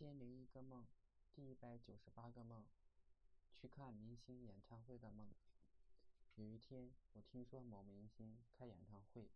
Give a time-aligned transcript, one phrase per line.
[0.00, 0.86] 千零一个梦，
[1.34, 2.64] 第一百九十八个梦，
[3.52, 5.28] 去看明星演唱会的梦。
[6.36, 9.28] 有一天，我听说某明星开演唱会，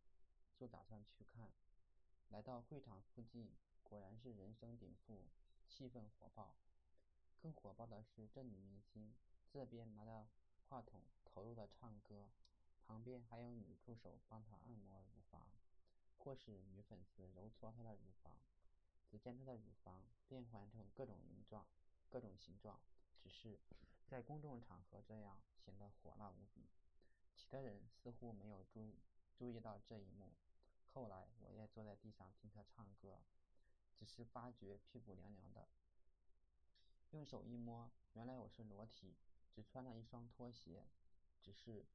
[0.57, 1.53] 就打算去看。
[2.31, 5.29] 来到会场附近，果然是人声鼎沸，
[5.69, 6.57] 气氛火爆。
[7.43, 9.15] 更火爆的是，这女明星
[9.51, 10.27] 这边拿着
[10.71, 12.31] 话筒投入的唱歌，
[12.87, 15.47] 旁边还有女助手帮她按摩乳房，
[16.17, 18.39] 或是女粉丝揉搓她的乳房。
[19.25, 21.65] 只见她的乳房变换成各种形状，
[22.11, 22.79] 各种形状，
[23.23, 23.59] 只是
[24.07, 26.69] 在公众场合这样显得火辣无比。
[27.35, 28.99] 其他人似乎没有注意
[29.35, 30.35] 注意到这一幕。
[30.93, 33.23] 后来我也坐在地上听她唱歌，
[33.97, 35.67] 只是发觉屁股凉凉的。
[37.13, 39.17] 用手一摸，原来我是裸体，
[39.55, 40.85] 只穿了一双拖鞋。
[41.41, 41.87] 只是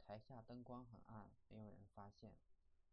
[0.00, 2.32] 台下灯光很暗，没有人发现。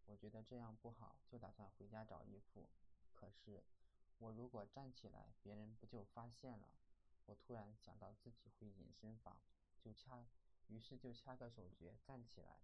[0.05, 2.67] 我觉得这样不好，就打算回家找衣服。
[3.15, 3.63] 可是，
[4.17, 6.69] 我如果站起来，别人不就发现了？
[7.25, 9.37] 我突然想到自己会隐身法，
[9.81, 10.25] 就掐，
[10.67, 12.59] 于是就掐个手诀站起来。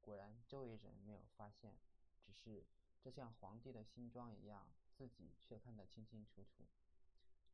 [0.00, 1.76] 果然，周围人没有发现，
[2.22, 2.64] 只是
[3.00, 6.66] 这像皇帝的新装一样，自己却看得清清楚楚。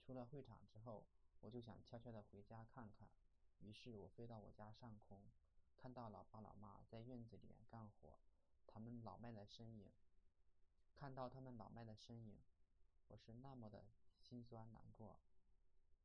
[0.01, 1.05] 出了会场之后，
[1.41, 3.09] 我就想悄悄地回家看看。
[3.61, 5.31] 于是我飞到我家上空，
[5.77, 8.19] 看到老爸老妈在院子里干活，
[8.67, 9.91] 他们老迈的身影。
[10.95, 12.39] 看到他们老迈的身影，
[13.09, 13.85] 我是那么的
[14.21, 15.19] 心酸难过。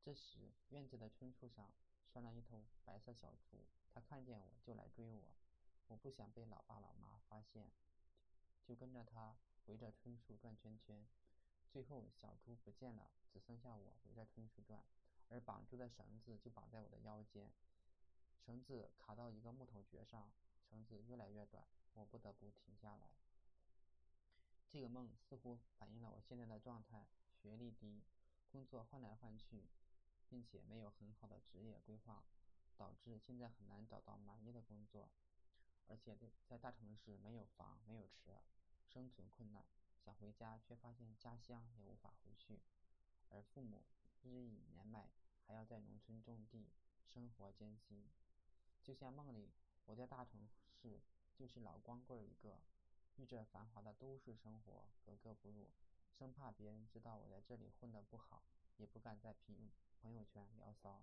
[0.02, 1.70] 这时，院子的椿树上
[2.06, 5.34] 拴了一头白色小猪，它看见我就来追我。
[5.88, 7.70] 我不想被老爸老妈发现，
[8.64, 11.06] 就跟着它围着椿树转圈圈。
[11.70, 14.84] 最后，小猪不见了，只剩下我围着椿树转，
[15.28, 17.50] 而绑住的绳子就绑在我的腰间。
[18.44, 20.30] 绳子卡到一个木头橛上，
[20.68, 23.10] 绳子越来越短，我不得不停下来。
[24.70, 28.02] 这个梦似乎反映了我现在的状态：学历低，
[28.52, 29.64] 工作换来换去，
[30.28, 32.22] 并且没有很好的职业规划，
[32.76, 35.08] 导致现在很难找到满意的工作。
[35.86, 36.14] 而且
[36.46, 38.42] 在大城市没有房没有车，
[38.86, 39.64] 生存困难。
[40.04, 42.60] 想回家，却发现家乡也无法回去，
[43.30, 43.84] 而父母
[44.22, 45.10] 日益年迈，
[45.46, 46.68] 还要在农村种地，
[47.06, 48.06] 生活艰辛。
[48.82, 49.50] 就像梦里，
[49.86, 51.00] 我在大城市
[51.34, 52.60] 就是老光棍一个。
[53.18, 55.68] 与这繁华的都市生活格格不入，
[56.16, 58.44] 生怕别人知道我在这里混得不好，
[58.76, 59.70] 也不敢在朋
[60.00, 61.02] 朋友圈聊骚。